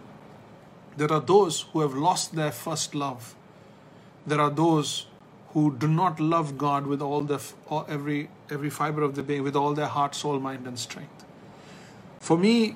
[0.97, 3.35] There are those who have lost their first love
[4.29, 5.07] there are those
[5.53, 7.39] who do not love God with all the
[7.87, 11.25] every every fiber of the being, with all their heart, soul, mind, and strength.
[12.19, 12.75] For me,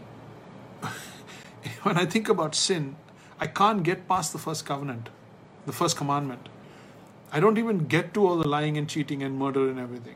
[1.83, 2.95] when I think about sin,
[3.39, 5.09] I can't get past the first covenant,
[5.65, 6.49] the first commandment.
[7.31, 10.15] I don't even get to all the lying and cheating and murder and everything.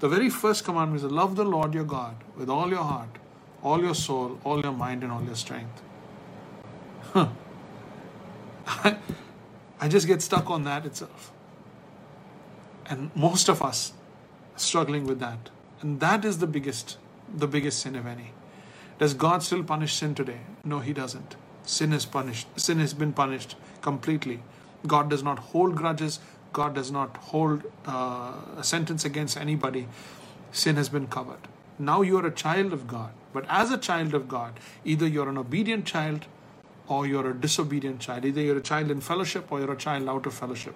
[0.00, 3.18] The very first commandment is to love the Lord your God with all your heart,
[3.62, 5.82] all your soul, all your mind, and all your strength.
[7.12, 7.28] Huh.
[9.82, 11.32] I just get stuck on that itself.
[12.86, 13.92] And most of us
[14.54, 15.50] struggling with that.
[15.80, 16.98] And that is the biggest,
[17.34, 18.30] the biggest sin of any.
[19.00, 20.38] Does God still punish sin today?
[20.62, 21.34] No, He doesn't.
[21.64, 22.46] Sin is punished.
[22.54, 24.40] Sin has been punished completely.
[24.86, 26.20] God does not hold grudges.
[26.52, 29.88] God does not hold uh, a sentence against anybody.
[30.52, 31.48] Sin has been covered.
[31.76, 33.10] Now you are a child of God.
[33.32, 36.26] But as a child of God, either you're an obedient child
[36.88, 38.24] or you're a disobedient child.
[38.24, 40.74] Either you're a child in fellowship or you're a child out of fellowship.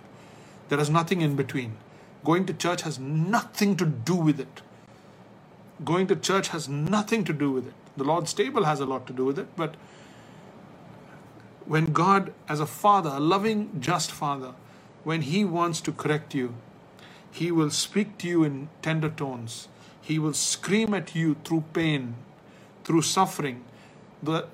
[0.68, 1.76] There is nothing in between.
[2.24, 4.62] Going to church has nothing to do with it.
[5.84, 7.74] Going to church has nothing to do with it.
[7.96, 9.74] The Lord's table has a lot to do with it, but
[11.66, 14.54] when God, as a father, a loving, just father,
[15.04, 16.54] when He wants to correct you,
[17.30, 19.68] He will speak to you in tender tones.
[20.00, 22.14] He will scream at you through pain,
[22.84, 23.64] through suffering,
[24.22, 24.46] the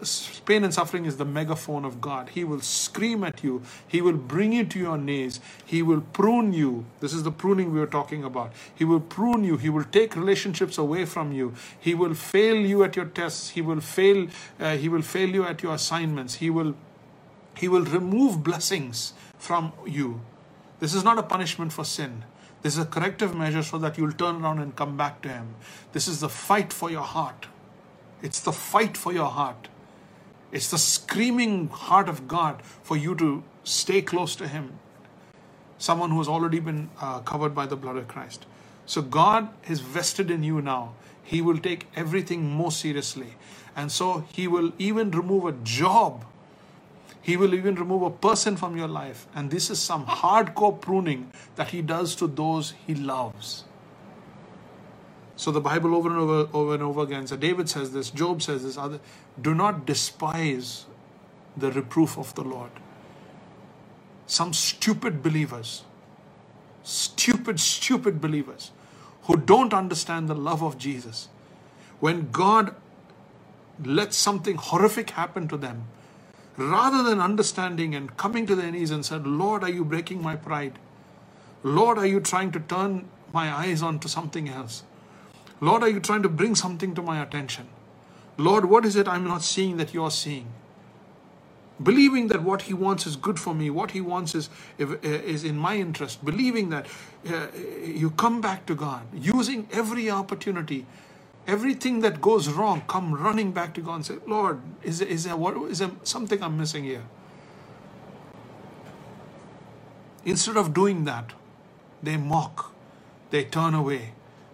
[0.44, 2.30] pain and suffering is the megaphone of God.
[2.30, 3.62] He will scream at you.
[3.86, 5.40] He will bring you to your knees.
[5.64, 6.84] He will prune you.
[7.00, 8.52] This is the pruning we were talking about.
[8.74, 9.56] He will prune you.
[9.56, 11.54] He will take relationships away from you.
[11.78, 13.50] He will fail you at your tests.
[13.50, 14.26] He will fail.
[14.58, 16.34] Uh, he will fail you at your assignments.
[16.36, 16.74] He will.
[17.56, 20.22] He will remove blessings from you.
[20.80, 22.24] This is not a punishment for sin.
[22.62, 25.54] This is a corrective measure so that you'll turn around and come back to Him.
[25.92, 27.46] This is the fight for your heart.
[28.22, 29.68] It's the fight for your heart.
[30.52, 34.78] It's the screaming heart of God for you to stay close to Him.
[35.78, 38.46] Someone who has already been uh, covered by the blood of Christ.
[38.86, 40.94] So God is vested in you now.
[41.24, 43.34] He will take everything more seriously.
[43.74, 46.24] And so He will even remove a job.
[47.22, 49.26] He will even remove a person from your life.
[49.34, 53.64] And this is some hardcore pruning that He does to those He loves.
[55.42, 57.26] So the Bible over and over, over and over again.
[57.26, 59.00] So David says this, Job says this, other
[59.40, 60.86] do not despise
[61.56, 62.70] the reproof of the Lord.
[64.28, 65.82] Some stupid believers,
[66.84, 68.70] stupid, stupid believers
[69.24, 71.28] who don't understand the love of Jesus.
[71.98, 72.76] When God
[73.84, 75.86] lets something horrific happen to them,
[76.56, 80.36] rather than understanding and coming to their knees and said, Lord, are you breaking my
[80.36, 80.78] pride?
[81.64, 84.84] Lord, are you trying to turn my eyes onto something else?
[85.62, 87.68] Lord, are you trying to bring something to my attention?
[88.36, 90.48] Lord, what is it I'm not seeing that you're seeing?
[91.80, 95.56] Believing that what He wants is good for me, what He wants is, is in
[95.56, 96.86] my interest, believing that
[97.30, 97.46] uh,
[97.84, 100.84] you come back to God, using every opportunity,
[101.46, 105.36] everything that goes wrong, come running back to God and say, Lord, is is there,
[105.36, 107.04] what, is there something I'm missing here?
[110.24, 111.34] Instead of doing that,
[112.02, 112.72] they mock,
[113.30, 114.12] they turn away,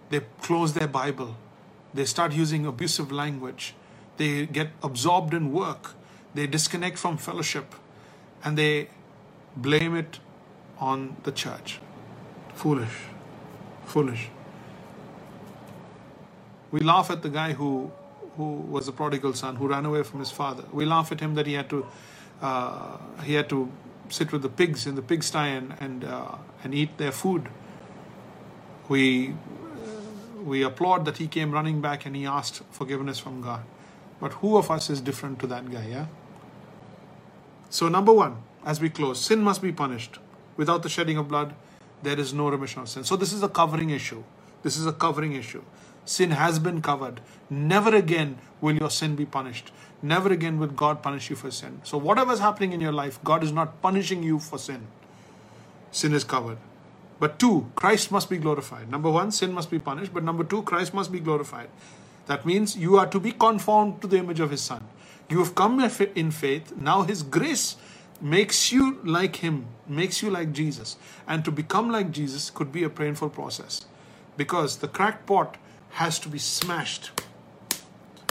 [0.09, 1.35] they close their Bible,
[1.93, 3.75] they start using abusive language,
[4.17, 5.93] they get absorbed in work,
[6.33, 7.75] they disconnect from fellowship,
[8.43, 8.89] and they
[9.55, 10.19] blame it
[10.79, 11.79] on the church.
[12.53, 12.97] Foolish.
[13.85, 14.29] Foolish.
[16.71, 17.91] We laugh at the guy who
[18.37, 20.63] who was a prodigal son who ran away from his father.
[20.71, 21.85] We laugh at him that he had to
[22.41, 23.69] uh, he had to
[24.09, 27.49] sit with the pigs in the pigsty and and, uh, and eat their food.
[28.87, 29.35] We
[30.49, 33.61] we applaud that he came running back and he asked forgiveness from God.
[34.19, 36.07] But who of us is different to that guy, yeah?
[37.69, 40.19] So, number one, as we close, sin must be punished.
[40.57, 41.53] Without the shedding of blood,
[42.03, 43.03] there is no remission of sin.
[43.03, 44.23] So, this is a covering issue.
[44.63, 45.63] This is a covering issue.
[46.03, 47.21] Sin has been covered.
[47.49, 49.71] Never again will your sin be punished.
[50.01, 51.81] Never again will God punish you for sin.
[51.83, 54.87] So, whatever is happening in your life, God is not punishing you for sin.
[55.91, 56.57] Sin is covered.
[57.19, 58.89] But two, Christ must be glorified.
[58.89, 60.13] Number one, sin must be punished.
[60.13, 61.69] But number two, Christ must be glorified.
[62.27, 64.87] That means you are to be conformed to the image of His Son.
[65.29, 66.75] You have come in faith.
[66.77, 67.75] Now His grace
[68.21, 70.95] makes you like Him, makes you like Jesus.
[71.27, 73.85] And to become like Jesus could be a painful process
[74.37, 75.57] because the cracked pot
[75.91, 77.11] has to be smashed.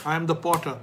[0.07, 0.79] I am the potter.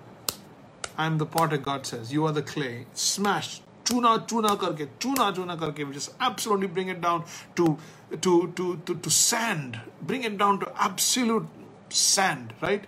[0.98, 2.14] I am the potter, God says.
[2.14, 2.86] You are the clay.
[2.94, 7.24] Smashed tuna tuna karke tuna tuna karke we just absolutely bring it down
[7.56, 7.78] to
[8.22, 11.48] to to to, to sand bring it down to absolute
[11.90, 12.86] sand right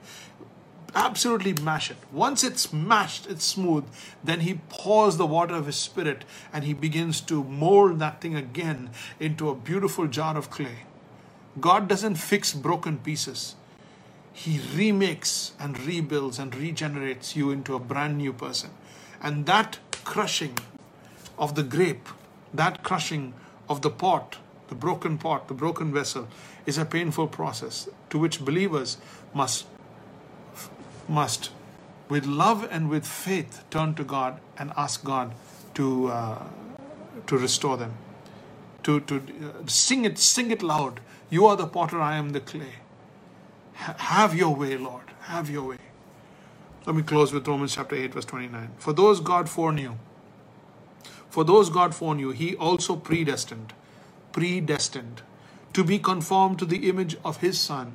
[0.96, 1.98] absolutely mash it.
[2.12, 3.86] Once it's mashed, it's smooth,
[4.24, 8.36] then he pours the water of his spirit and he begins to mold that thing
[8.36, 10.80] again into a beautiful jar of clay.
[11.60, 13.56] God doesn't fix broken pieces.
[14.34, 18.72] He remakes and rebuilds and regenerates you into a brand new person.
[19.22, 20.58] And that crushing,
[21.38, 22.10] of the grape,
[22.54, 23.34] that crushing
[23.70, 24.38] of the pot,
[24.70, 26.28] the broken pot, the broken vessel,
[26.66, 28.98] is a painful process to which believers
[29.34, 29.66] must,
[31.08, 31.52] must
[32.10, 35.34] with love and with faith, turn to God and ask God
[35.74, 36.44] to, uh,
[37.28, 37.94] to restore them.
[38.84, 41.02] To, to uh, sing it, sing it loud.
[41.30, 42.76] You are the potter, I am the clay.
[43.74, 45.04] have your way, Lord.
[45.22, 45.78] Have your way.
[46.86, 48.70] Let me close with Romans chapter 8, verse 29.
[48.78, 49.96] For those God foreknew,
[51.38, 53.74] for those God foreknew, He also predestined,
[54.32, 55.22] predestined
[55.72, 57.94] to be conformed to the image of His Son.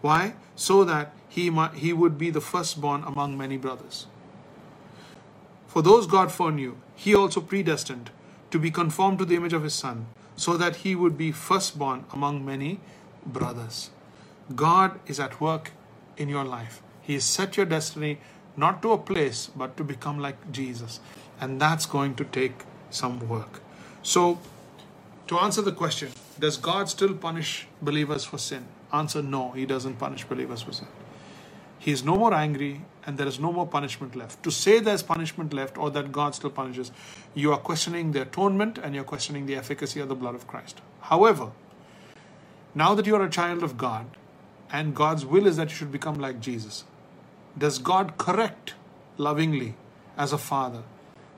[0.00, 0.34] Why?
[0.56, 4.08] So that he, might, he would be the firstborn among many brothers.
[5.68, 8.10] For those God foreknew, He also predestined
[8.50, 12.06] to be conformed to the image of His Son, so that He would be firstborn
[12.12, 12.80] among many
[13.24, 13.90] brothers.
[14.56, 15.70] God is at work
[16.16, 16.82] in your life.
[17.02, 18.18] He has set your destiny
[18.56, 20.98] not to a place, but to become like Jesus
[21.40, 23.60] and that's going to take some work.
[24.02, 24.38] So,
[25.26, 28.66] to answer the question, does God still punish believers for sin?
[28.92, 30.88] Answer no, He doesn't punish believers for sin.
[31.78, 34.42] He is no more angry and there is no more punishment left.
[34.44, 36.90] To say there's punishment left or that God still punishes,
[37.34, 40.80] you are questioning the atonement and you're questioning the efficacy of the blood of Christ.
[41.02, 41.50] However,
[42.74, 44.06] now that you are a child of God
[44.72, 46.84] and God's will is that you should become like Jesus,
[47.56, 48.74] does God correct
[49.18, 49.74] lovingly
[50.16, 50.84] as a father?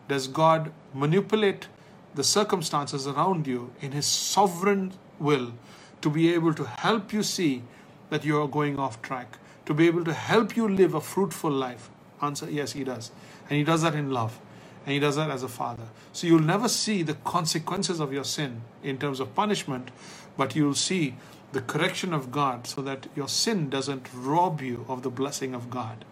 [0.08, 1.68] Does God manipulate
[2.14, 5.52] the circumstances around you in His sovereign will
[6.00, 7.62] to be able to help you see
[8.10, 11.50] that you are going off track, to be able to help you live a fruitful
[11.50, 11.90] life?
[12.22, 13.10] Answer yes, He does.
[13.48, 14.38] And He does that in love.
[14.84, 15.82] And He does that as a father.
[16.12, 19.90] So you'll never see the consequences of your sin in terms of punishment,
[20.36, 21.16] but you'll see
[21.52, 25.70] the correction of God so that your sin doesn't rob you of the blessing of
[25.70, 26.04] God.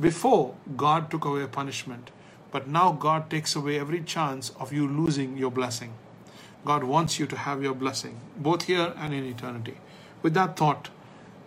[0.00, 2.10] Before, God took away punishment,
[2.56, 5.92] but now God takes away every chance of you losing your blessing.
[6.64, 9.74] God wants you to have your blessing, both here and in eternity.
[10.22, 10.88] With that thought,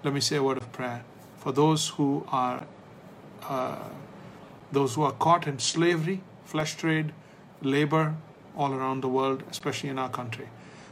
[0.03, 1.03] let me say a word of prayer
[1.39, 2.67] for those who are
[3.41, 3.89] uh,
[4.71, 7.11] those who are caught in slavery, flesh trade,
[7.63, 8.15] labor
[8.55, 10.47] all around the world, especially in our country.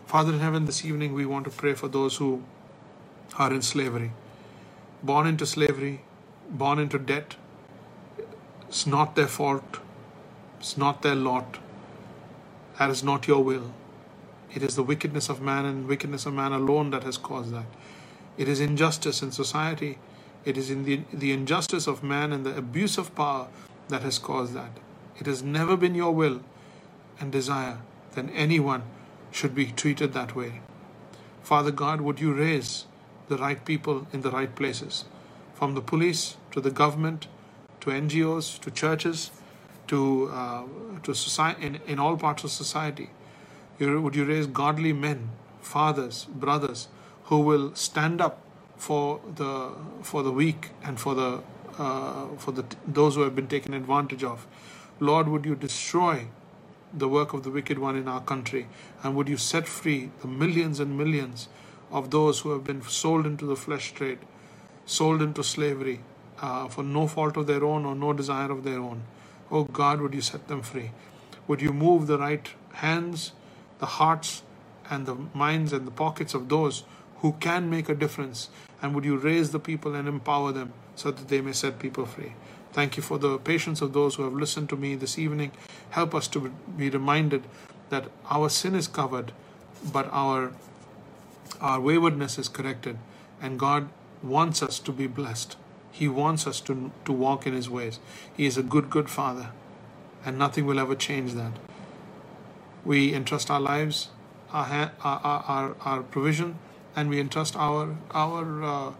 [0.07, 2.43] Father in heaven, this evening we want to pray for those who
[3.37, 4.13] are in slavery,
[5.03, 6.01] born into slavery,
[6.49, 7.35] born into debt.
[8.67, 9.83] It's not their fault,
[10.67, 11.59] it's not their lot.
[12.77, 13.71] That is not your will.
[14.53, 17.67] It is the wickedness of man and wickedness of man alone that has caused that.
[18.37, 19.97] It is injustice in society.
[20.43, 23.47] It is in the, the injustice of man and the abuse of power
[23.87, 24.71] that has caused that.
[25.17, 26.41] It has never been your will
[27.17, 27.77] and desire
[28.15, 28.83] that anyone
[29.31, 30.59] should be treated that way.
[31.43, 32.87] Father God, would you raise
[33.29, 35.05] the right people in the right places,
[35.53, 37.27] from the police to the government
[37.79, 39.31] to NGOs to churches
[39.87, 40.63] to uh,
[41.03, 43.09] to society in, in all parts of society.
[43.79, 45.29] You, would you raise godly men,
[45.61, 46.87] fathers, brothers,
[47.25, 48.41] who will stand up
[48.77, 49.71] for the
[50.01, 51.41] for the weak and for the
[51.77, 54.47] uh, for the those who have been taken advantage of.
[54.99, 56.27] Lord, would you destroy
[56.93, 58.67] the work of the wicked one in our country?
[59.03, 61.49] And would you set free the millions and millions
[61.91, 64.19] of those who have been sold into the flesh trade,
[64.85, 65.99] sold into slavery
[66.41, 69.03] uh, for no fault of their own or no desire of their own?
[69.51, 70.91] Oh God, would you set them free?
[71.47, 73.31] Would you move the right hands,
[73.79, 74.43] the hearts,
[74.89, 76.83] and the minds and the pockets of those
[77.17, 78.49] who can make a difference?
[78.81, 82.05] And would you raise the people and empower them so that they may set people
[82.05, 82.33] free?
[82.73, 85.51] Thank you for the patience of those who have listened to me this evening.
[85.91, 87.43] Help us to be reminded
[87.89, 89.31] that our sin is covered,
[89.91, 90.51] but our
[91.61, 92.97] our waywardness is corrected,
[93.41, 93.89] and God
[94.21, 95.55] wants us to be blessed.
[95.97, 97.99] He wants us to, to walk in His ways.
[98.35, 99.49] He is a good, good Father,
[100.23, 101.53] and nothing will ever change that.
[102.85, 104.09] We entrust our lives,
[104.53, 106.59] our, our, our, our provision,
[106.95, 108.93] and we entrust our, our uh,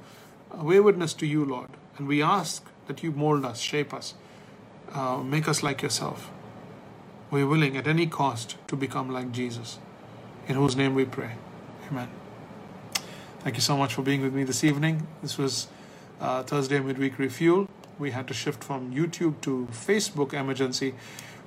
[0.59, 1.69] waywardness to you, Lord.
[1.97, 4.15] And we ask that you mold us, shape us,
[4.91, 6.31] uh, make us like yourself.
[7.29, 9.77] We're willing at any cost to become like Jesus,
[10.47, 11.33] in whose name we pray.
[11.91, 12.09] Amen.
[13.41, 15.05] Thank you so much for being with me this evening.
[15.21, 15.67] This was
[16.19, 17.67] uh, Thursday midweek refuel.
[17.99, 20.93] We had to shift from YouTube to Facebook emergency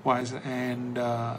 [0.03, 1.37] wise, and uh,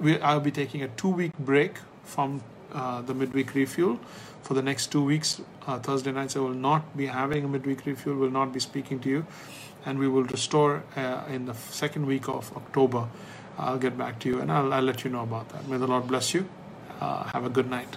[0.00, 3.98] we, I'll be taking a two week break from uh, the midweek refuel
[4.42, 5.40] for the next two weeks.
[5.66, 9.00] Uh, Thursday nights, I will not be having a midweek refuel, will not be speaking
[9.00, 9.26] to you,
[9.84, 13.08] and we will restore uh, in the second week of October.
[13.58, 15.68] I'll get back to you and I'll, I'll let you know about that.
[15.68, 16.48] May the Lord bless you.
[17.00, 17.96] Uh, have a good night.